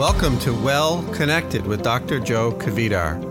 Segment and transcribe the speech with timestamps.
[0.00, 2.20] Welcome to Well Connected with Dr.
[2.20, 3.22] Joe Kvedar,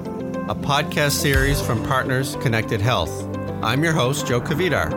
[0.52, 3.26] a podcast series from Partners Connected Health.
[3.64, 4.92] I'm your host, Joe Kvedar.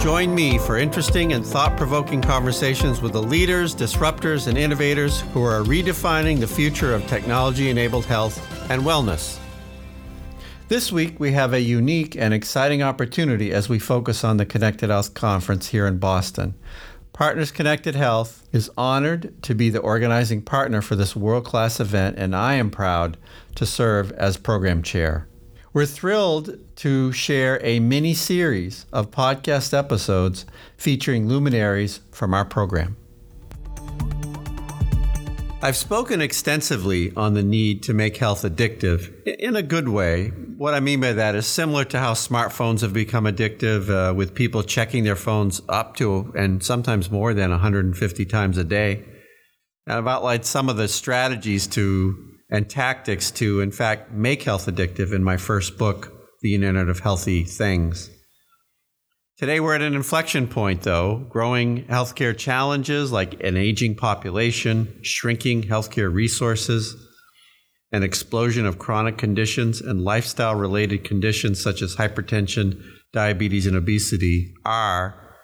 [0.00, 5.42] Join me for interesting and thought provoking conversations with the leaders, disruptors, and innovators who
[5.42, 9.38] are redefining the future of technology enabled health and wellness.
[10.68, 14.88] This week, we have a unique and exciting opportunity as we focus on the Connected
[14.88, 16.54] Health Conference here in Boston.
[17.22, 22.18] Partners Connected Health is honored to be the organizing partner for this world class event,
[22.18, 23.16] and I am proud
[23.54, 25.28] to serve as program chair.
[25.72, 30.46] We're thrilled to share a mini series of podcast episodes
[30.76, 32.96] featuring luminaries from our program.
[35.64, 40.30] I've spoken extensively on the need to make health addictive in a good way.
[40.56, 44.34] What I mean by that is similar to how smartphones have become addictive, uh, with
[44.34, 49.04] people checking their phones up to and sometimes more than 150 times a day.
[49.86, 52.16] And I've outlined some of the strategies to
[52.50, 56.98] and tactics to, in fact, make health addictive in my first book, The Internet of
[56.98, 58.10] Healthy Things.
[59.42, 61.26] Today, we're at an inflection point, though.
[61.28, 66.94] Growing healthcare challenges like an aging population, shrinking healthcare resources,
[67.90, 72.80] an explosion of chronic conditions, and lifestyle related conditions such as hypertension,
[73.12, 75.34] diabetes, and obesity are,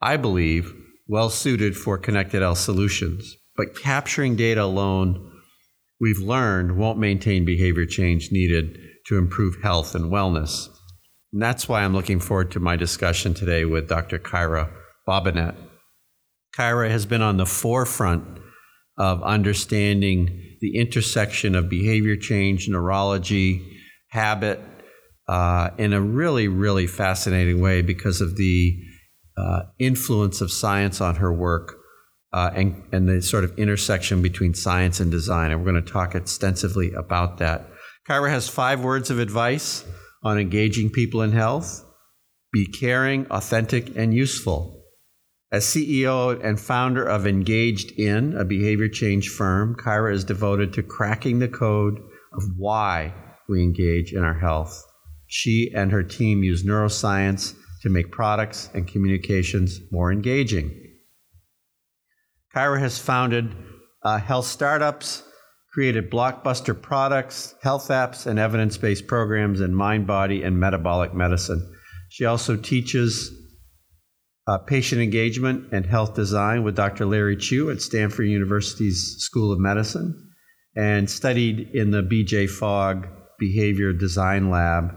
[0.00, 0.72] I believe,
[1.08, 3.36] well suited for connected health solutions.
[3.56, 5.32] But capturing data alone,
[6.00, 10.68] we've learned, won't maintain behavior change needed to improve health and wellness.
[11.32, 14.18] And that's why I'm looking forward to my discussion today with Dr.
[14.18, 14.70] Kyra
[15.06, 15.54] Bobinet.
[16.56, 18.24] Kyra has been on the forefront
[18.96, 23.62] of understanding the intersection of behavior change, neurology,
[24.08, 24.60] habit,
[25.28, 28.74] uh, in a really, really fascinating way because of the
[29.36, 31.76] uh, influence of science on her work
[32.32, 35.50] uh, and, and the sort of intersection between science and design.
[35.50, 37.68] And we're going to talk extensively about that.
[38.08, 39.84] Kyra has five words of advice
[40.22, 41.84] on engaging people in health.
[42.52, 44.84] Be caring, authentic, and useful.
[45.50, 50.82] As CEO and founder of Engaged In, a behavior change firm, Kyra is devoted to
[50.82, 51.98] cracking the code
[52.32, 53.14] of why
[53.48, 54.84] we engage in our health.
[55.26, 60.74] She and her team use neuroscience to make products and communications more engaging.
[62.54, 63.54] Kyra has founded
[64.02, 65.22] uh, health startups,
[65.78, 71.72] created blockbuster products, health apps, and evidence based programs in mind, body, and metabolic medicine.
[72.08, 73.30] She also teaches
[74.48, 77.06] uh, patient engagement and health design with Dr.
[77.06, 80.20] Larry Chu at Stanford University's School of Medicine
[80.74, 83.06] and studied in the BJ Fogg
[83.38, 84.92] Behavior Design Lab.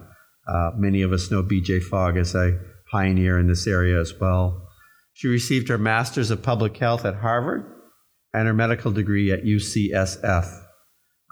[0.48, 2.58] Uh, many of us know BJ Fogg as a
[2.92, 4.68] pioneer in this area as well.
[5.14, 7.72] She received her Master's of Public Health at Harvard
[8.34, 10.70] and her medical degree at UCSF.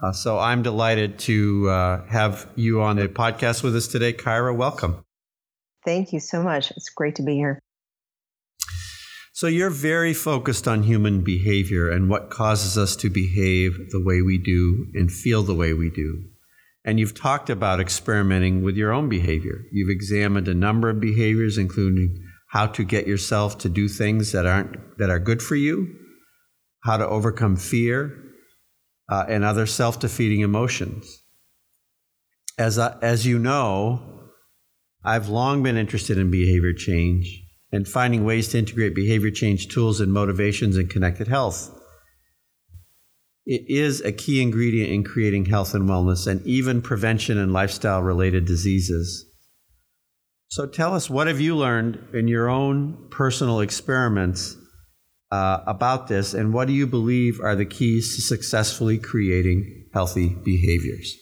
[0.02, 4.12] Uh, so I'm delighted to uh, have you on the podcast with us today.
[4.12, 5.04] Kyra, welcome.
[5.84, 6.70] Thank you so much.
[6.70, 7.58] It's great to be here.
[9.32, 14.20] So you're very focused on human behavior and what causes us to behave the way
[14.20, 16.24] we do and feel the way we do.
[16.84, 19.62] And you've talked about experimenting with your own behavior.
[19.72, 24.46] You've examined a number of behaviors, including how to get yourself to do things that
[24.46, 25.88] aren't that are good for you,
[26.84, 28.29] how to overcome fear,
[29.10, 31.22] uh, and other self defeating emotions.
[32.56, 34.30] As, I, as you know,
[35.02, 40.00] I've long been interested in behavior change and finding ways to integrate behavior change tools
[40.00, 41.76] and motivations in connected health.
[43.46, 48.02] It is a key ingredient in creating health and wellness and even prevention and lifestyle
[48.02, 49.26] related diseases.
[50.48, 54.56] So tell us, what have you learned in your own personal experiments
[55.30, 60.36] uh, about this, and what do you believe are the keys to successfully creating healthy
[60.44, 61.16] behaviors?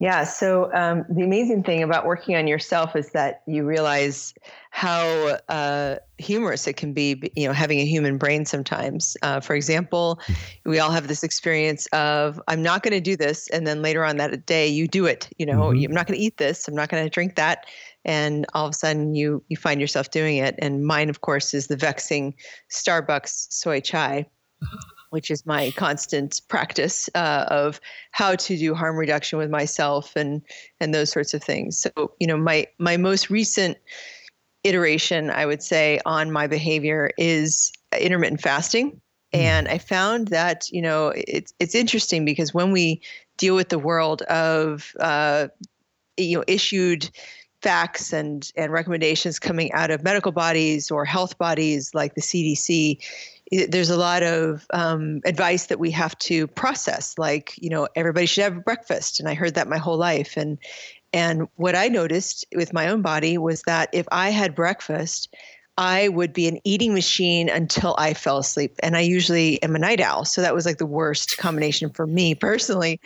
[0.00, 4.32] Yeah, so um, the amazing thing about working on yourself is that you realize
[4.70, 9.14] how uh, humorous it can be, you know, having a human brain sometimes.
[9.20, 10.18] Uh, for example,
[10.64, 13.46] we all have this experience of, I'm not going to do this.
[13.50, 15.28] And then later on that day, you do it.
[15.38, 15.84] You know, mm-hmm.
[15.84, 16.66] I'm not going to eat this.
[16.66, 17.66] I'm not going to drink that
[18.04, 20.54] and all of a sudden you you find yourself doing it.
[20.58, 22.34] And mine of course is the vexing
[22.70, 24.26] starbucks soy chai
[25.10, 27.80] which is my constant practice uh, of
[28.12, 30.42] how to do harm reduction with myself and
[30.80, 31.78] and those sorts of things.
[31.78, 33.76] So you know my my most recent
[34.62, 39.00] iteration i would say on my behavior is intermittent fasting.
[39.32, 39.44] Mm-hmm.
[39.44, 43.00] and I found that you know it's it's interesting because when we
[43.38, 45.48] deal with the world of uh,
[46.16, 47.10] you know issued
[47.62, 52.98] facts and and recommendations coming out of medical bodies or health bodies like the CDC
[53.50, 58.26] there's a lot of um, advice that we have to process, like you know everybody
[58.26, 60.58] should have breakfast, and I heard that my whole life, and
[61.12, 65.34] and what I noticed with my own body was that if I had breakfast,
[65.76, 68.76] I would be an eating machine until I fell asleep.
[68.82, 72.06] And I usually am a night owl, so that was like the worst combination for
[72.06, 73.00] me personally.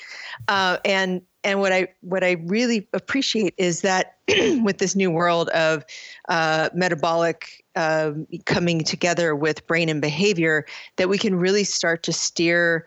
[0.48, 4.16] Uh, and and what I what I really appreciate is that
[4.62, 5.84] with this new world of
[6.28, 10.64] uh, metabolic um, coming together with brain and behavior,
[10.96, 12.86] that we can really start to steer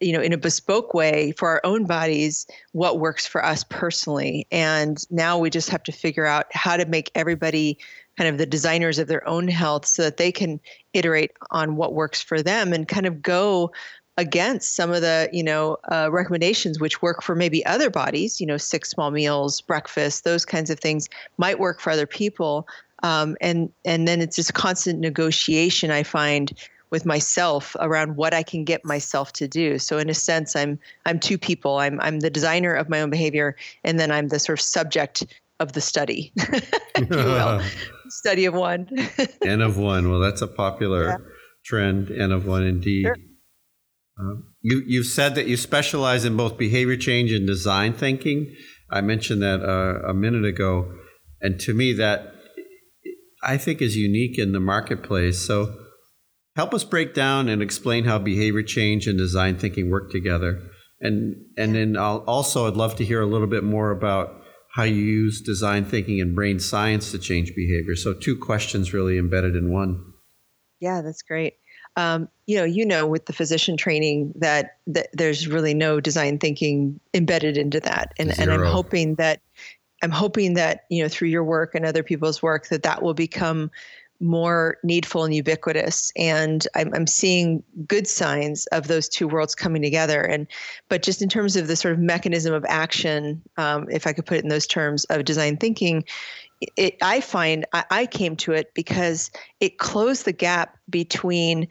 [0.00, 4.46] you know in a bespoke way for our own bodies what works for us personally.
[4.52, 7.78] And now we just have to figure out how to make everybody
[8.16, 10.60] kind of the designers of their own health so that they can
[10.92, 13.70] iterate on what works for them and kind of go
[14.18, 18.46] against some of the you know uh, recommendations which work for maybe other bodies you
[18.46, 22.68] know six small meals breakfast those kinds of things might work for other people
[23.04, 26.52] um, and and then it's this constant negotiation i find
[26.90, 29.78] with myself around what I can get myself to do.
[29.78, 31.76] So in a sense, I'm I'm two people.
[31.76, 35.26] I'm I'm the designer of my own behavior, and then I'm the sort of subject
[35.60, 36.32] of the study,
[38.08, 38.88] study of one.
[39.44, 40.10] N of one.
[40.10, 41.16] Well, that's a popular yeah.
[41.62, 42.10] trend.
[42.10, 43.04] N of one, indeed.
[43.04, 43.16] Sure.
[44.62, 48.54] You you've said that you specialize in both behavior change and design thinking.
[48.90, 50.92] I mentioned that uh, a minute ago,
[51.40, 52.32] and to me that
[53.42, 55.46] I think is unique in the marketplace.
[55.46, 55.76] So
[56.56, 60.60] help us break down and explain how behavior change and design thinking work together.
[61.00, 64.34] And and then I'll also I'd love to hear a little bit more about
[64.74, 67.94] how you use design thinking and brain science to change behavior.
[67.94, 70.04] So two questions really embedded in one.
[70.80, 71.54] Yeah, that's great
[71.98, 76.38] um, you know, you know, with the physician training that, that there's really no design
[76.38, 78.54] thinking embedded into that, and Zero.
[78.54, 79.42] and I'm hoping that
[80.02, 83.12] I'm hoping that you know through your work and other people's work that that will
[83.12, 83.70] become
[84.20, 86.10] more needful and ubiquitous.
[86.16, 90.22] And I'm, I'm seeing good signs of those two worlds coming together.
[90.22, 90.46] And
[90.88, 94.26] but just in terms of the sort of mechanism of action um, if i could
[94.26, 96.02] put it in those terms of design thinking
[96.76, 99.30] it, I find I, I came to it because
[99.60, 101.68] it closed the gap between,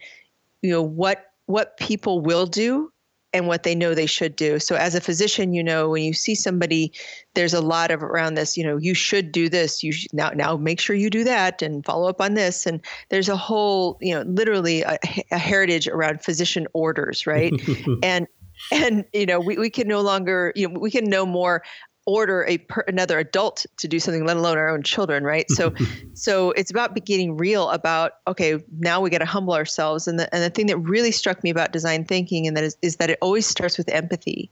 [0.62, 2.92] you know, what what people will do
[3.34, 4.60] and what they know they should do.
[4.60, 6.94] So as a physician, you know, when you see somebody,
[7.36, 9.84] there's a lot of around this, you know, you should do this.
[9.84, 12.66] You should, now now make sure you do that and follow up on this.
[12.66, 14.98] And there's a whole, you know, literally a,
[15.32, 17.54] a heritage around physician orders, right?
[18.04, 18.28] and
[18.72, 21.64] and you know we, we can no longer you know we can know more
[22.08, 25.46] order a per, another adult to do something let alone our own children right?
[25.52, 25.74] So
[26.14, 30.08] so it's about getting real about okay now we got to humble ourselves.
[30.08, 32.78] And the, and the thing that really struck me about design thinking and that is,
[32.82, 34.50] is that it always starts with empathy.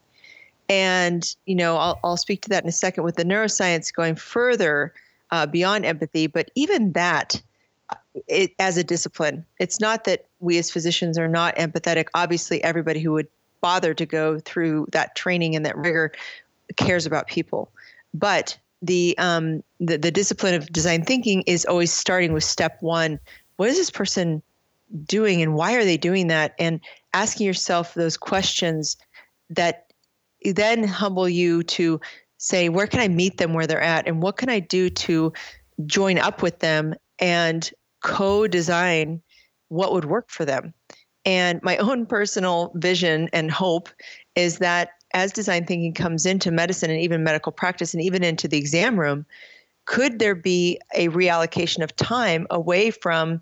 [0.67, 4.15] And you know I'll, I'll speak to that in a second with the neuroscience going
[4.15, 4.93] further
[5.31, 6.27] uh, beyond empathy.
[6.27, 7.41] But even that
[7.89, 7.95] uh,
[8.27, 12.07] it, as a discipline it's not that we as physicians are not empathetic.
[12.13, 13.27] Obviously everybody who would
[13.61, 16.11] bother to go through that training and that rigor
[16.77, 17.71] cares about people.
[18.13, 23.19] But the um, the, the discipline of design thinking is always starting with step one.
[23.57, 24.41] What is this person
[25.05, 26.55] doing, and why are they doing that?
[26.59, 26.79] And
[27.13, 28.97] asking yourself those questions
[29.49, 29.91] that
[30.43, 31.99] then humble you to
[32.37, 35.33] say, where can I meet them where they're at, and what can I do to
[35.85, 37.71] join up with them and
[38.03, 39.21] co-design
[39.69, 40.73] what would work for them.
[41.25, 43.89] And my own personal vision and hope
[44.35, 48.49] is that as design thinking comes into medicine and even medical practice and even into
[48.49, 49.25] the exam room,
[49.85, 53.41] could there be a reallocation of time away from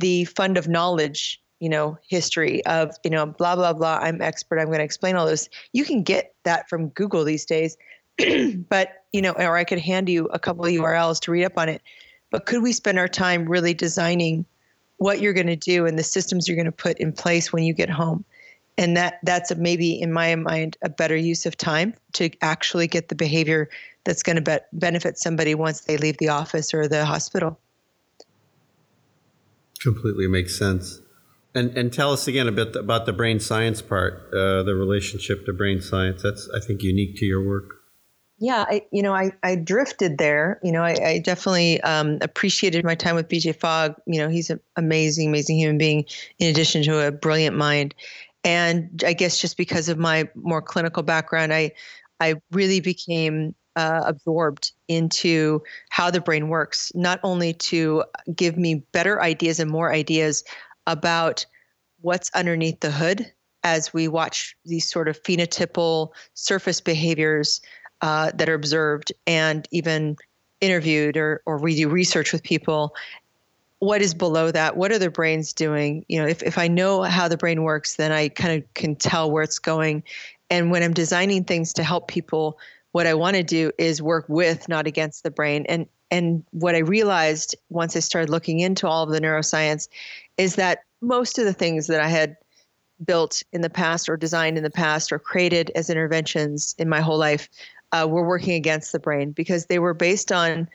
[0.00, 4.58] the fund of knowledge, you know, history of, you know, blah, blah, blah, I'm expert,
[4.58, 5.48] I'm going to explain all this.
[5.72, 7.78] You can get that from Google these days.
[8.68, 11.56] but, you know, or I could hand you a couple of URLs to read up
[11.56, 11.80] on it.
[12.30, 14.44] But could we spend our time really designing
[14.98, 17.62] what you're going to do and the systems you're going to put in place when
[17.62, 18.26] you get home?
[18.76, 22.86] And that that's a, maybe in my mind a better use of time to actually
[22.86, 23.68] get the behavior
[24.04, 27.58] that's going to be- benefit somebody once they leave the office or the hospital.
[29.80, 31.00] Completely makes sense.
[31.54, 35.46] And and tell us again a bit about the brain science part uh, the relationship
[35.46, 36.22] to brain science.
[36.22, 37.84] That's i think unique to your work.
[38.38, 40.58] Yeah, I, you know, I, I drifted there.
[40.62, 43.94] You know, I, I definitely um, appreciated my time with BJ Fogg.
[44.06, 46.04] You know, he's an amazing, amazing human being
[46.40, 47.94] in addition to a brilliant mind
[48.44, 51.72] and I guess just because of my more clinical background, I
[52.20, 58.84] I really became uh, absorbed into how the brain works, not only to give me
[58.92, 60.44] better ideas and more ideas
[60.86, 61.44] about
[62.00, 63.32] what's underneath the hood
[63.64, 67.60] as we watch these sort of phenotypal surface behaviors
[68.02, 70.16] uh, that are observed and even
[70.60, 72.94] interviewed or, or we do research with people
[73.78, 74.76] what is below that?
[74.76, 76.04] What are the brains doing?
[76.08, 78.96] You know if, if i know how the brain works then i kind of can
[78.96, 80.02] tell where it's going.
[80.50, 82.58] And when i'm designing things to help people
[82.92, 85.66] what i want to do is work with not against the brain.
[85.68, 89.88] And and what i realized once i started looking into all of the neuroscience
[90.36, 92.36] is that most of the things that i had
[93.04, 97.00] built in the past or designed in the past or created as interventions in my
[97.00, 97.48] whole life
[97.92, 100.68] uh, were working against the brain because they were based on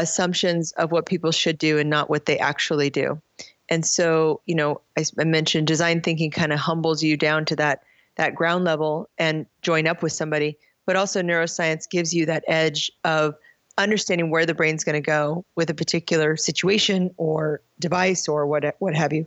[0.00, 3.20] assumptions of what people should do and not what they actually do.
[3.68, 7.56] And so, you know, I, I mentioned design thinking kind of humbles you down to
[7.56, 7.82] that
[8.16, 12.92] that ground level and join up with somebody, but also neuroscience gives you that edge
[13.04, 13.34] of
[13.78, 18.76] understanding where the brain's going to go with a particular situation or device or what
[18.78, 19.26] what have you.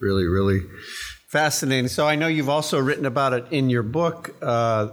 [0.00, 0.60] Really, really
[1.28, 1.88] fascinating.
[1.88, 4.88] So I know you've also written about it in your book uh,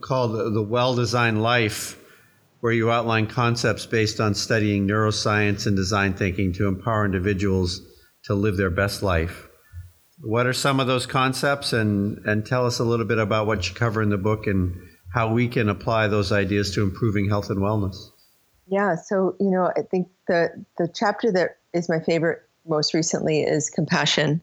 [0.00, 1.99] called "The Well-Designed Life."
[2.60, 7.80] Where you outline concepts based on studying neuroscience and design thinking to empower individuals
[8.24, 9.48] to live their best life.
[10.22, 13.68] What are some of those concepts, and, and tell us a little bit about what
[13.68, 14.76] you cover in the book and
[15.14, 17.96] how we can apply those ideas to improving health and wellness?
[18.66, 23.40] Yeah, so you know, I think the the chapter that is my favorite most recently
[23.40, 24.42] is compassion.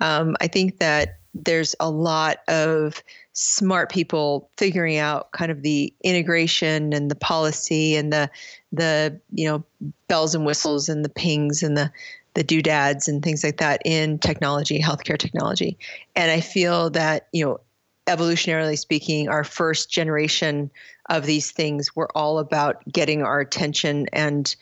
[0.00, 3.02] Um, I think that there's a lot of
[3.32, 8.30] smart people figuring out kind of the integration and the policy and the
[8.72, 9.64] the you know
[10.08, 11.90] bells and whistles and the pings and the
[12.34, 15.76] the doodads and things like that in technology, healthcare technology.
[16.14, 17.60] And I feel that, you know,
[18.06, 20.70] evolutionarily speaking, our first generation
[21.08, 24.54] of these things were all about getting our attention and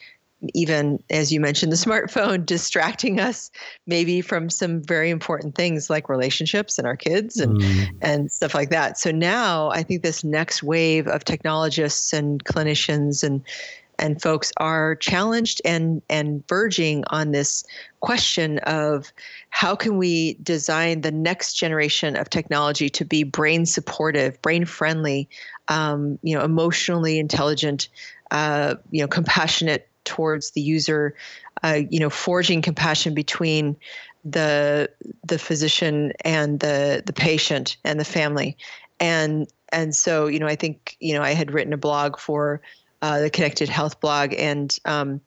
[0.55, 3.51] even as you mentioned the smartphone distracting us
[3.87, 7.87] maybe from some very important things like relationships and our kids and mm.
[8.03, 13.23] and stuff like that so now i think this next wave of technologists and clinicians
[13.23, 13.43] and
[13.99, 17.65] and folks are challenged and and verging on this
[18.01, 19.13] question of
[19.51, 25.29] how can we design the next generation of technology to be brain supportive brain friendly
[25.69, 27.89] um, you know emotionally intelligent
[28.31, 31.15] uh, you know compassionate towards the user,
[31.63, 33.77] uh, you know, forging compassion between
[34.25, 34.89] the
[35.27, 38.57] the physician and the the patient and the family,
[38.99, 42.63] and and so you know, I think you know, I had written a blog for
[43.03, 45.21] uh, the Connected Health blog, and um,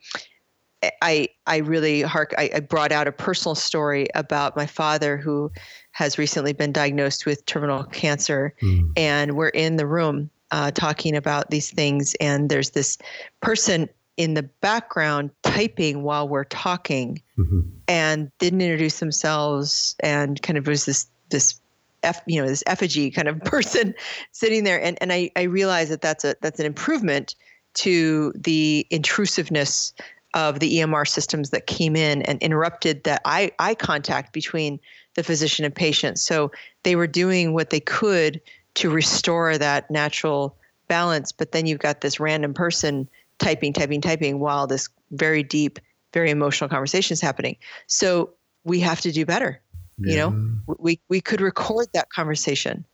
[1.01, 5.51] I I really hark I, I, brought out a personal story about my father who
[5.91, 8.91] has recently been diagnosed with terminal cancer, mm.
[8.95, 12.97] and we're in the room uh, talking about these things, and there's this
[13.41, 17.61] person in the background typing while we're talking mm-hmm.
[17.87, 21.59] and didn't introduce themselves and kind of was this this
[22.03, 23.95] F, you know this effigy kind of person
[24.33, 27.35] sitting there and and I I realize that that's a that's an improvement
[27.75, 29.93] to the intrusiveness
[30.33, 34.81] of the EMR systems that came in and interrupted that eye eye contact between
[35.15, 36.51] the physician and patient so
[36.83, 38.41] they were doing what they could
[38.73, 40.57] to restore that natural
[40.89, 43.07] balance but then you've got this random person
[43.39, 45.79] typing, typing, typing while this very deep,
[46.13, 47.57] very emotional conversation is happening.
[47.87, 49.61] So we have to do better.
[49.97, 50.11] Yeah.
[50.11, 52.85] You know, we we could record that conversation.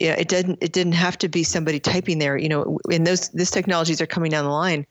[0.00, 2.36] Yeah, it didn't it didn't have to be somebody typing there.
[2.36, 4.86] You know, and those these technologies are coming down the line,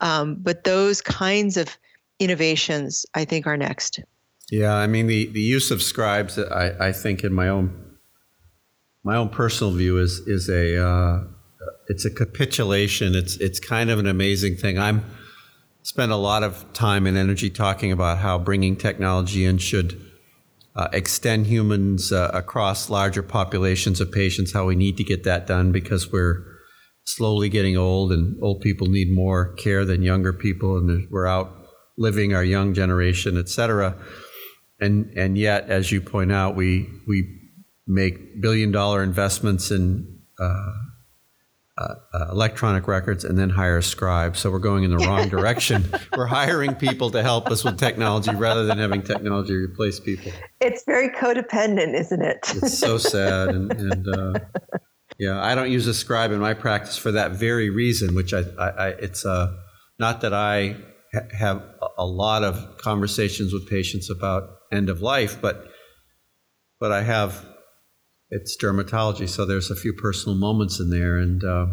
[0.00, 1.76] um, but those kinds of
[2.18, 4.00] innovations, I think, are next.
[4.50, 7.96] Yeah, I mean the the use of scribes, I I think in my own
[9.04, 11.24] my own personal view is is a uh,
[11.88, 13.14] it's a capitulation.
[13.14, 14.78] It's it's kind of an amazing thing.
[14.78, 15.04] I'm
[15.82, 19.98] spend a lot of time and energy talking about how bringing technology in should
[20.76, 24.52] uh, extend humans uh, across larger populations of patients.
[24.52, 26.44] How we need to get that done because we're
[27.04, 31.50] slowly getting old, and old people need more care than younger people, and we're out
[31.96, 33.96] living our young generation, et cetera.
[34.78, 37.26] And and yet, as you point out, we we
[37.86, 40.72] make billion dollar investments in uh,
[41.78, 44.36] uh, uh, electronic records and then hire a scribe.
[44.36, 45.88] So we're going in the wrong direction.
[46.16, 50.32] we're hiring people to help us with technology rather than having technology replace people.
[50.60, 52.38] It's very codependent, isn't it?
[52.42, 53.50] it's so sad.
[53.50, 54.40] And, and uh,
[55.18, 58.42] yeah, I don't use a scribe in my practice for that very reason, which I,
[58.58, 59.54] I, I it's uh,
[59.98, 60.76] not that I
[61.14, 61.62] ha- have
[61.96, 65.66] a lot of conversations with patients about end of life, but
[66.80, 67.44] but I have
[68.30, 71.66] it's dermatology, so there's a few personal moments in there, and uh,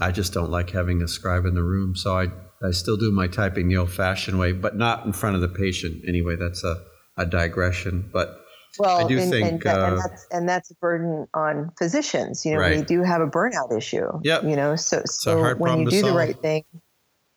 [0.00, 1.96] I just don't like having a scribe in the room.
[1.96, 2.26] So I
[2.62, 6.04] I still do my typing the old-fashioned way, but not in front of the patient.
[6.06, 6.82] Anyway, that's a,
[7.16, 8.38] a digression, but.
[8.78, 12.46] Well, I do and, think, and, uh, and, that's, and that's a burden on physicians.
[12.46, 12.78] You know, right.
[12.78, 14.08] we do have a burnout issue.
[14.22, 16.12] Yeah, You know, so so when you do solve.
[16.12, 16.64] the right thing,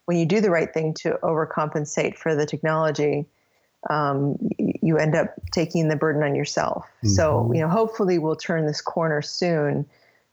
[0.05, 3.25] when you do the right thing to overcompensate for the technology,
[3.89, 6.85] um, you end up taking the burden on yourself.
[6.97, 7.09] Mm-hmm.
[7.09, 9.85] So, you know, hopefully we'll turn this corner soon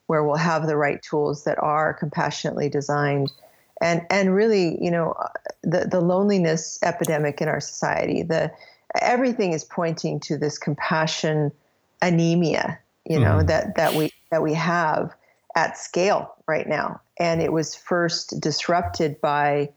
[0.07, 3.33] where we'll have the right tools that are compassionately designed.
[3.81, 5.15] And, and really, you know,
[5.63, 8.53] the, the loneliness epidemic in our society, the
[9.01, 11.53] everything is pointing to this compassion
[12.01, 13.47] anemia, you know, mm-hmm.
[13.47, 15.15] that, that we that we have
[15.55, 17.01] at scale right now.
[17.19, 19.71] And it was first disrupted by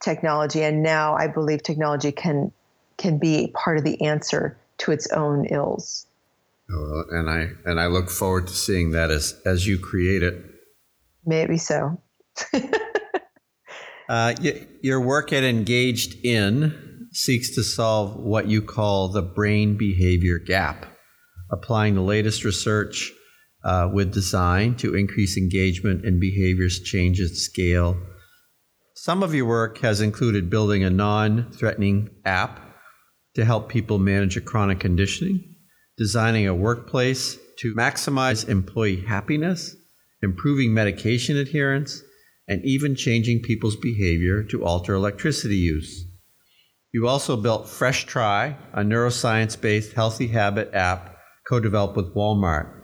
[0.00, 2.52] technology and now I believe technology can
[3.00, 6.06] can be part of the answer to its own ills.
[6.70, 10.44] Oh, and I and I look forward to seeing that as as you create it.
[11.26, 12.00] Maybe so.
[14.08, 14.34] uh,
[14.82, 20.86] your work at Engaged In seeks to solve what you call the brain behavior gap,
[21.50, 23.12] applying the latest research
[23.64, 27.96] uh, with design to increase engagement and behaviors change at scale.
[28.94, 32.69] Some of your work has included building a non threatening app
[33.34, 35.54] to help people manage a chronic conditioning,
[35.96, 39.76] designing a workplace to maximize employee happiness,
[40.22, 42.02] improving medication adherence,
[42.48, 46.06] and even changing people's behavior to alter electricity use.
[46.92, 51.16] You also built Fresh Tri, a neuroscience based healthy habit app
[51.48, 52.80] co developed with Walmart.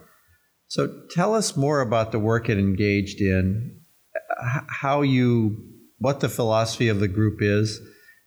[0.68, 3.80] So tell us more about the work it engaged in,
[4.68, 5.56] how you,
[5.98, 7.80] what the philosophy of the group is,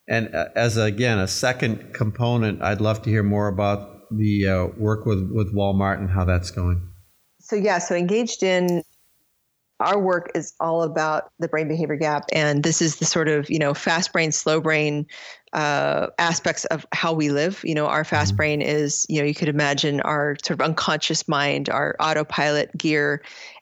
[0.10, 4.48] and uh, as a, again a second component, I'd love to hear more about the
[4.48, 6.82] uh, work with with Walmart and how that's going.
[7.40, 8.84] So yeah, so engaged in
[9.80, 13.50] our work is all about the brain behavior gap, and this is the sort of
[13.50, 15.06] you know fast brain, slow brain
[15.54, 17.62] uh, aspects of how we live.
[17.64, 18.38] You know, our fast mm-hmm.
[18.38, 23.22] brain is you know you could imagine our sort of unconscious mind, our autopilot gear,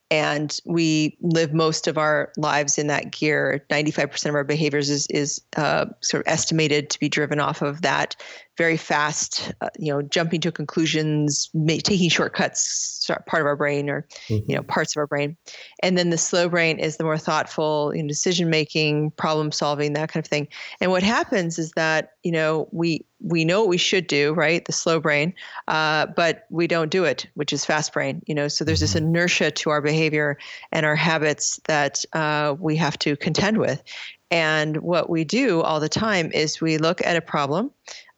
[0.09, 3.65] and we live most of our lives in that gear.
[3.69, 7.81] 95% of our behaviors is, is uh, sort of estimated to be driven off of
[7.81, 8.15] that
[8.57, 14.05] very fast, uh, you know, jumping to conclusions, taking shortcuts, part of our brain or,
[14.27, 14.49] mm-hmm.
[14.49, 15.37] you know, parts of our brain.
[15.83, 19.93] And then the slow brain is the more thoughtful, you know, decision making, problem solving,
[19.93, 20.47] that kind of thing.
[20.81, 24.65] And what happens is that, you know, we, we know what we should do, right?
[24.65, 25.33] The slow brain,
[25.69, 28.95] uh, but we don't do it, which is fast brain, you know, so there's this
[28.95, 29.07] mm-hmm.
[29.07, 30.37] inertia to our behavior
[30.73, 33.81] and our habits that uh, we have to contend with.
[34.29, 37.71] And what we do all the time is we look at a problem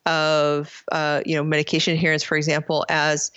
[0.07, 3.29] of uh, you know medication adherence, for example, as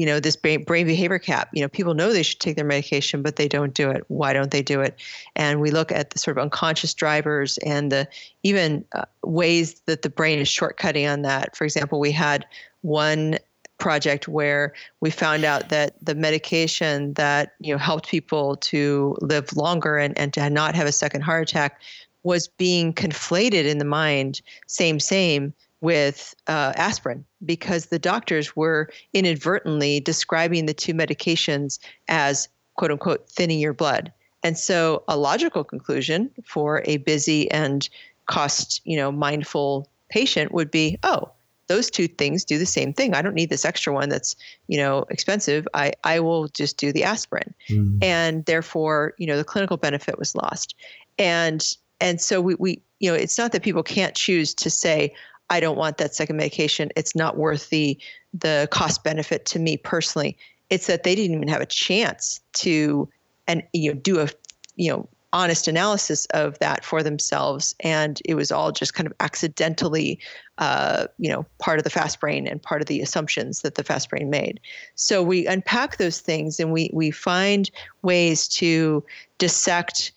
[0.00, 2.64] you know this brain, brain behavior gap, You know, people know they should take their
[2.64, 4.02] medication, but they don't do it.
[4.08, 4.98] Why don't they do it?
[5.36, 8.08] And we look at the sort of unconscious drivers and the
[8.42, 11.54] even uh, ways that the brain is shortcutting on that.
[11.54, 12.46] For example, we had
[12.80, 13.36] one
[13.76, 19.54] project where we found out that the medication that you know helped people to live
[19.54, 21.78] longer and, and to not have a second heart attack
[22.22, 28.90] was being conflated in the mind same same with uh, aspirin because the doctors were
[29.14, 34.12] inadvertently describing the two medications as quote unquote thinning your blood.
[34.42, 37.88] And so a logical conclusion for a busy and
[38.26, 41.30] cost, you know, mindful patient would be, oh,
[41.66, 43.14] those two things do the same thing.
[43.14, 44.34] I don't need this extra one that's,
[44.66, 45.68] you know, expensive.
[45.72, 47.54] I, I will just do the aspirin.
[47.68, 48.02] Mm.
[48.02, 50.74] And therefore, you know, the clinical benefit was lost.
[51.18, 51.64] And
[52.00, 55.14] and so we, we you know, it's not that people can't choose to say,
[55.50, 56.90] I don't want that second medication.
[56.96, 57.98] It's not worth the
[58.32, 60.36] the cost benefit to me personally.
[60.70, 63.08] It's that they didn't even have a chance to
[63.48, 64.28] and you know do a
[64.76, 69.12] you know honest analysis of that for themselves and it was all just kind of
[69.20, 70.18] accidentally
[70.58, 73.84] uh, you know part of the fast brain and part of the assumptions that the
[73.84, 74.58] fast brain made
[74.96, 77.70] so we unpack those things and we we find
[78.02, 79.04] ways to
[79.38, 80.10] dissect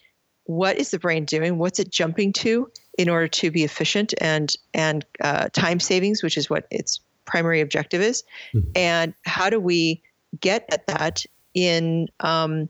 [0.45, 4.56] what is the brain doing what's it jumping to in order to be efficient and
[4.73, 8.69] and uh, time savings, which is what its primary objective is, mm-hmm.
[8.75, 10.01] and how do we
[10.39, 12.69] get at that in um,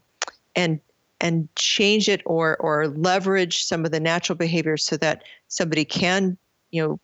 [0.55, 0.79] and
[1.21, 6.37] and change it or or leverage some of the natural behaviors so that somebody can
[6.71, 6.99] you know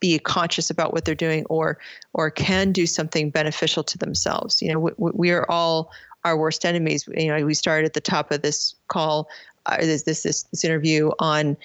[0.00, 1.78] be conscious about what they're doing or
[2.12, 4.60] or can do something beneficial to themselves?
[4.62, 5.90] You know we, we are all
[6.24, 7.08] our worst enemies.
[7.16, 9.28] You know we started at the top of this call
[9.66, 11.56] uh, this, this this this interview on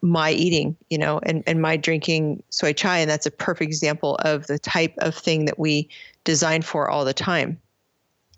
[0.00, 2.98] my eating, you know, and, and my drinking soy chai.
[2.98, 5.88] And that's a perfect example of the type of thing that we
[6.24, 7.60] design for all the time.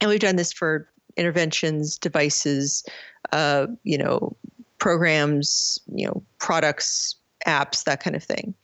[0.00, 2.84] And we've done this for interventions, devices,
[3.32, 4.34] uh, you know,
[4.78, 8.54] programs, you know, products, apps, that kind of thing.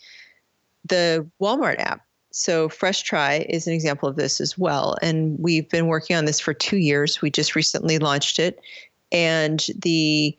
[0.84, 2.02] The Walmart app.
[2.30, 4.96] So Fresh Tri is an example of this as well.
[5.00, 7.22] And we've been working on this for two years.
[7.22, 8.60] We just recently launched it.
[9.10, 10.36] And the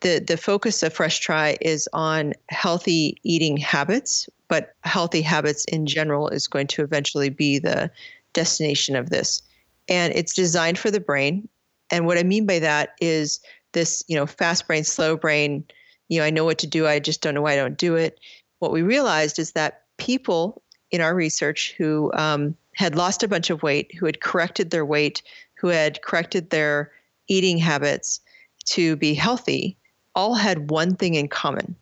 [0.00, 5.86] the the focus of Fresh Tri is on healthy eating habits, but healthy habits in
[5.86, 7.90] general is going to eventually be the
[8.32, 9.42] destination of this.
[9.88, 11.48] And it's designed for the brain.
[11.90, 13.40] And what I mean by that is
[13.72, 15.64] this, you know, fast brain, slow brain,
[16.08, 17.96] you know, I know what to do, I just don't know why I don't do
[17.96, 18.18] it.
[18.60, 23.50] What we realized is that people in our research who um, had lost a bunch
[23.50, 25.22] of weight, who had corrected their weight,
[25.54, 26.92] who had corrected their
[27.28, 28.20] eating habits
[28.66, 29.76] to be healthy,
[30.14, 31.76] all had one thing in common.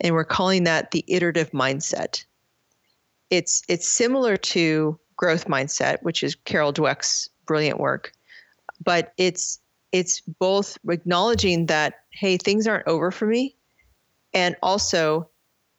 [0.00, 2.24] And we're calling that the iterative mindset.
[3.30, 8.12] It's it's similar to growth mindset, which is Carol Dweck's brilliant work,
[8.84, 9.58] but it's
[9.92, 13.56] it's both acknowledging that hey, things aren't over for me,
[14.34, 15.28] and also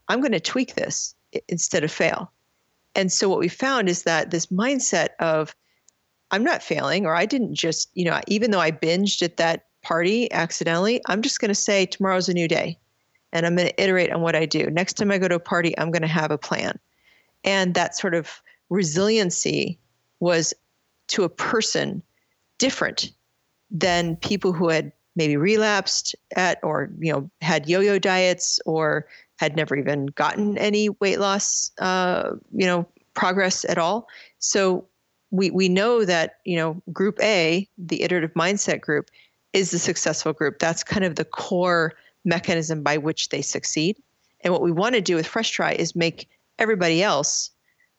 [0.07, 1.15] I'm going to tweak this
[1.47, 2.31] instead of fail.
[2.95, 5.55] And so what we found is that this mindset of
[6.31, 9.66] I'm not failing, or I didn't just, you know, even though I binged at that
[9.87, 12.77] party accidentally, I'm just going to say tomorrow's a new day
[13.31, 14.69] and I'm going to iterate on what I do.
[14.69, 16.77] Next time I go to a party, I'm going to have a plan.
[17.45, 19.79] And that sort of resiliency
[20.19, 20.53] was
[21.07, 22.03] to a person
[22.57, 23.11] different
[23.71, 29.55] than people who had maybe relapsed at or you know had yo-yo diets or had
[29.55, 34.07] never even gotten any weight loss uh, you know progress at all
[34.39, 34.85] so
[35.31, 39.09] we we know that you know group a the iterative mindset group
[39.53, 40.59] is the successful group.
[40.59, 41.93] That's kind of the core
[42.25, 43.97] mechanism by which they succeed.
[44.41, 46.29] And what we want to do with Fresh Tri is make
[46.59, 47.51] everybody else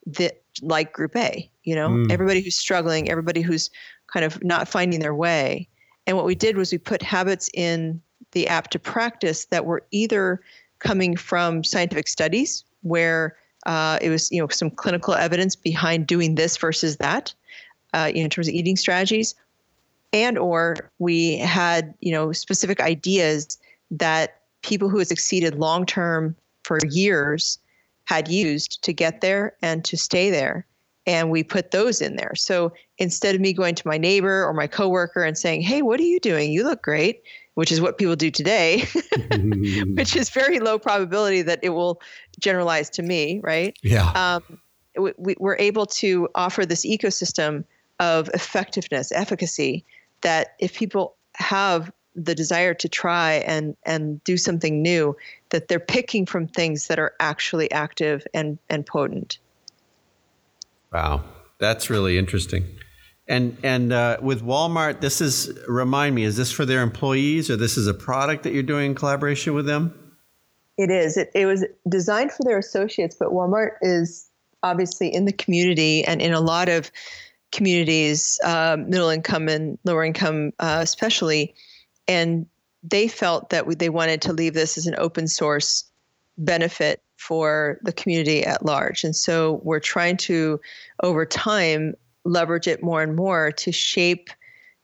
[0.05, 1.89] that like group a you know?
[1.89, 2.11] Mm.
[2.11, 3.69] everybody who's struggling everybody who's
[4.07, 5.67] kind of not finding their way.
[6.07, 9.83] And what we did was we put habits in the app to practice that were
[9.91, 10.41] either
[10.79, 13.35] coming from scientific studies where
[13.65, 17.33] uh, it was you know some clinical evidence behind doing this versus that
[17.93, 19.35] uh, in terms of eating strategies
[20.13, 23.57] and or we had you know specific ideas
[23.91, 27.59] that people who had succeeded long term for years
[28.05, 30.65] had used to get there and to stay there
[31.05, 34.53] and we put those in there so instead of me going to my neighbor or
[34.53, 37.23] my coworker and saying hey what are you doing you look great
[37.59, 38.85] which is what people do today,
[39.95, 42.01] which is very low probability that it will
[42.39, 43.77] generalize to me, right?
[43.83, 44.11] Yeah.
[44.11, 44.61] Um,
[44.97, 47.65] we, we're able to offer this ecosystem
[47.99, 49.83] of effectiveness, efficacy,
[50.21, 55.15] that if people have the desire to try and and do something new,
[55.49, 59.39] that they're picking from things that are actually active and and potent.
[60.91, 61.23] Wow,
[61.59, 62.65] that's really interesting.
[63.27, 67.55] And and uh, with Walmart, this is remind me, is this for their employees or
[67.55, 69.93] this is a product that you're doing in collaboration with them?
[70.77, 71.17] It is.
[71.17, 74.29] It, it was designed for their associates, but Walmart is
[74.63, 76.89] obviously in the community and in a lot of
[77.51, 81.53] communities, uh, middle income and lower income, uh, especially,
[82.07, 82.45] and
[82.83, 85.85] they felt that we, they wanted to leave this as an open source
[86.37, 89.03] benefit for the community at large.
[89.03, 90.59] And so we're trying to,
[91.03, 94.29] over time, leverage it more and more to shape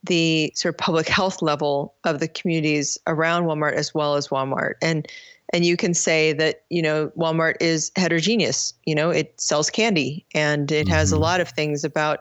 [0.04, 4.74] the sort of public health level of the communities around Walmart as well as Walmart.
[4.82, 5.06] And
[5.52, 8.74] and you can say that you know Walmart is heterogeneous.
[8.84, 10.94] You know, it sells candy and it mm-hmm.
[10.94, 11.22] has a mm-hmm.
[11.22, 12.20] lot of things about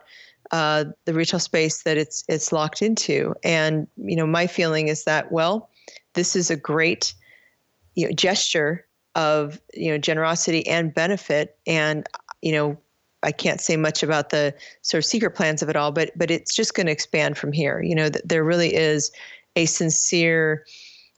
[0.52, 3.34] uh, the retail space that it's it's locked into.
[3.44, 5.70] And you know, my feeling is that well,
[6.14, 7.14] this is a great
[7.96, 11.58] you know gesture of you know generosity and benefit.
[11.66, 12.08] And
[12.42, 12.78] you know,
[13.24, 16.32] I can't say much about the sort of secret plans of it all, but but
[16.32, 17.82] it's just going to expand from here.
[17.82, 19.12] You know, there really is
[19.56, 20.66] a sincere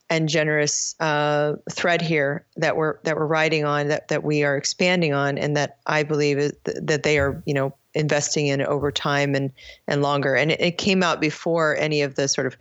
[0.10, 4.56] and generous uh, thread here that we're that we're riding on, that that we are
[4.56, 8.62] expanding on, and that I believe is th- that they are, you know, investing in
[8.62, 9.52] over time and
[9.88, 10.36] and longer.
[10.36, 12.56] And it, it came out before any of the sort of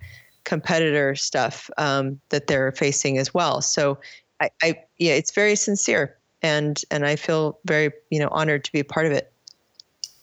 [0.45, 3.61] competitor stuff um, that they're facing as well.
[3.61, 3.99] So
[4.41, 8.73] I, I yeah, it's very sincere, and and I feel very you know honored to
[8.73, 9.33] be a part of it.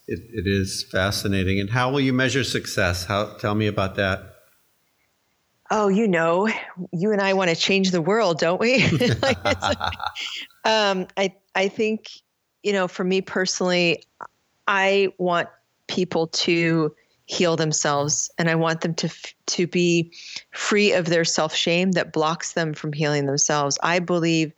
[0.07, 1.59] It, it is fascinating.
[1.59, 3.05] And how will you measure success?
[3.05, 4.29] How tell me about that.
[5.71, 6.49] Oh, you know,
[6.91, 8.87] you and I want to change the world, don't we?
[9.21, 9.45] like,
[10.65, 12.09] um, I I think
[12.63, 14.03] you know, for me personally,
[14.67, 15.49] I want
[15.87, 16.95] people to
[17.25, 19.09] heal themselves, and I want them to
[19.47, 20.13] to be
[20.51, 23.77] free of their self shame that blocks them from healing themselves.
[23.81, 24.53] I believe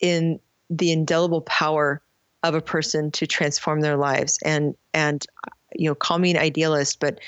[0.00, 0.40] in
[0.70, 2.02] the indelible power
[2.42, 5.26] of a person to transform their lives and and
[5.74, 7.18] you know call me an idealist but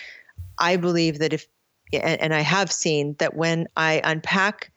[0.61, 1.47] i believe that if
[1.93, 4.71] and, and i have seen that when i unpack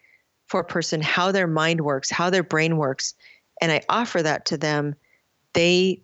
[0.48, 3.14] for a person how their mind works how their brain works
[3.62, 4.96] and i offer that to them
[5.54, 6.02] they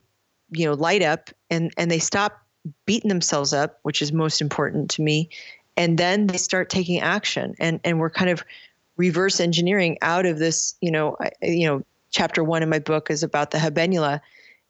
[0.52, 2.42] you know light up and and they stop
[2.86, 5.30] beating themselves up which is most important to me
[5.78, 8.44] and then they start taking action and and we're kind of
[9.00, 10.76] reverse engineering out of this.
[10.82, 11.82] You know, I, you know,
[12.12, 14.20] chapter one in my book is about the habenula,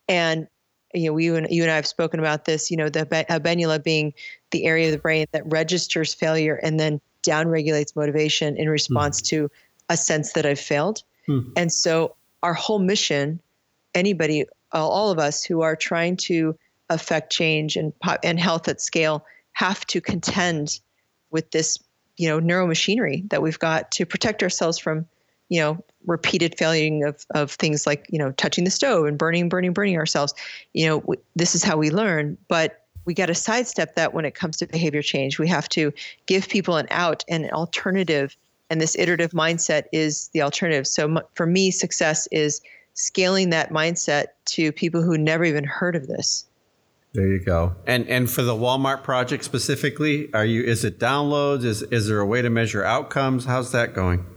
[0.08, 0.48] and
[0.94, 2.72] you know, you and you and I have spoken about this.
[2.72, 4.14] You know, the habenula being
[4.52, 9.26] the area of the brain that registers failure and then downregulates motivation in response mm.
[9.26, 9.52] to
[9.90, 11.04] a sense that I've failed.
[11.28, 11.52] Mm.
[11.58, 13.42] And so, our whole mission,
[13.94, 16.56] anybody, all of us who are trying to
[16.90, 20.80] affect change and and health at scale, have to contend
[21.32, 21.78] with this,
[22.18, 25.06] you know, neuromachinery that we've got to protect ourselves from
[25.50, 29.50] you know repeated failing of, of things like you know touching the stove and burning
[29.50, 30.34] burning burning ourselves.
[30.74, 34.36] You know this is how we learn but we got to sidestep that when it
[34.36, 35.40] comes to behavior change.
[35.40, 35.92] We have to
[36.28, 38.36] give people an out and an alternative
[38.70, 40.86] and this iterative mindset is the alternative.
[40.86, 42.62] So m- for me success is
[43.00, 46.46] scaling that mindset to people who never even heard of this
[47.14, 47.76] there you go.
[47.88, 51.64] And and for the Walmart project specifically, are you is it downloads?
[51.64, 53.46] Is is there a way to measure outcomes?
[53.46, 54.28] How's that going?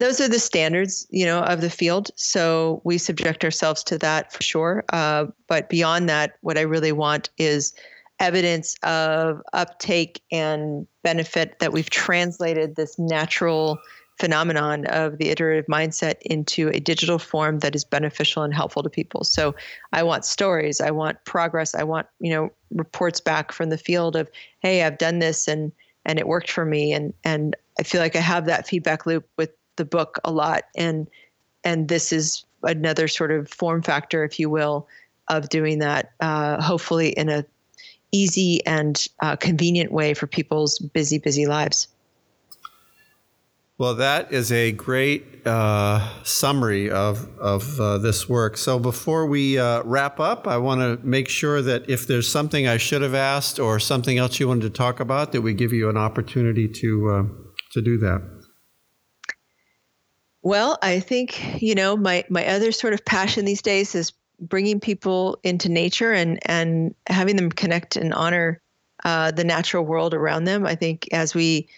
[0.00, 2.10] those are the standards, you know, of the field.
[2.16, 4.84] So we subject ourselves to that for sure.
[4.92, 7.72] Uh, but beyond that, what I really want is
[8.18, 13.78] evidence of uptake and benefit that we've translated this natural
[14.18, 18.90] phenomenon of the iterative mindset into a digital form that is beneficial and helpful to
[18.90, 19.24] people.
[19.24, 19.54] So
[19.92, 24.14] I want stories, I want progress, I want, you know, reports back from the field
[24.14, 25.72] of, hey, I've done this and
[26.06, 26.92] and it worked for me.
[26.92, 30.64] And and I feel like I have that feedback loop with the book a lot.
[30.76, 31.08] And
[31.64, 34.86] and this is another sort of form factor if you will
[35.28, 37.44] of doing that uh, hopefully in a
[38.12, 41.88] easy and uh, convenient way for people's busy busy lives
[43.76, 48.56] well, that is a great uh, summary of of uh, this work.
[48.56, 52.68] So before we uh, wrap up, I want to make sure that if there's something
[52.68, 55.72] I should have asked or something else you wanted to talk about, that we give
[55.72, 57.22] you an opportunity to uh,
[57.72, 58.22] to do that.
[60.42, 64.78] Well, I think you know my my other sort of passion these days is bringing
[64.78, 68.60] people into nature and and having them connect and honor
[69.04, 70.64] uh, the natural world around them.
[70.64, 71.68] I think as we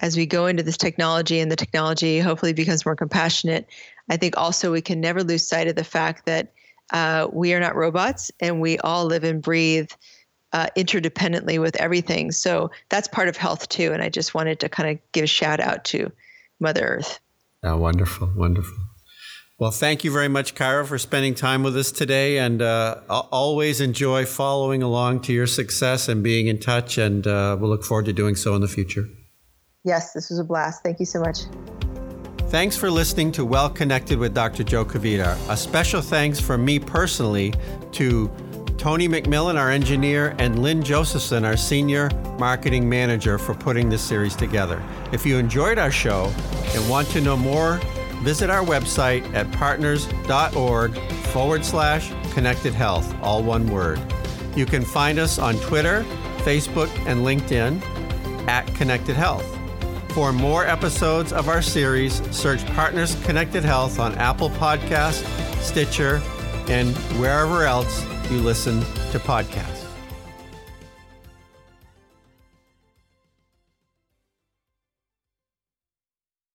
[0.00, 3.66] as we go into this technology and the technology hopefully becomes more compassionate,
[4.08, 6.52] I think also we can never lose sight of the fact that
[6.92, 9.90] uh, we are not robots and we all live and breathe
[10.52, 12.30] uh, interdependently with everything.
[12.30, 13.92] So that's part of health too.
[13.92, 16.12] And I just wanted to kind of give a shout out to
[16.60, 17.20] Mother Earth.
[17.62, 18.76] Oh, wonderful, wonderful.
[19.58, 22.38] Well, thank you very much, Kyra, for spending time with us today.
[22.38, 26.98] And uh, always enjoy following along to your success and being in touch.
[26.98, 29.06] And uh, we'll look forward to doing so in the future.
[29.84, 30.82] Yes, this was a blast.
[30.82, 31.40] Thank you so much.
[32.48, 34.64] Thanks for listening to Well Connected with Dr.
[34.64, 35.36] Joe Kvedar.
[35.50, 37.52] A special thanks from me personally
[37.92, 38.30] to
[38.78, 44.36] Tony McMillan, our engineer, and Lynn Josephson, our senior marketing manager, for putting this series
[44.36, 44.82] together.
[45.12, 46.32] If you enjoyed our show
[46.74, 47.80] and want to know more,
[48.22, 50.94] visit our website at partners.org
[51.32, 54.00] forward slash connected health, all one word.
[54.56, 56.04] You can find us on Twitter,
[56.38, 57.82] Facebook, and LinkedIn
[58.46, 59.53] at Connected Health.
[60.14, 65.24] For more episodes of our series, search Partners Connected Health on Apple Podcast,
[65.60, 66.22] Stitcher,
[66.68, 68.78] and wherever else you listen
[69.10, 69.73] to podcasts.